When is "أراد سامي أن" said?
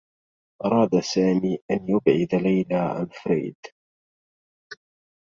0.65-1.87